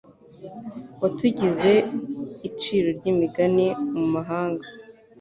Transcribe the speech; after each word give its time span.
Watugize 1.01 1.71
iciro 2.47 2.87
ry’imigani 2.97 3.67
mu 3.95 4.05
mahanga 4.13 4.67